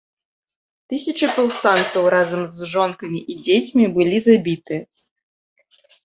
[0.91, 4.75] Тысячы паўстанцаў разам з жонкамі і дзецьмі былі забіты.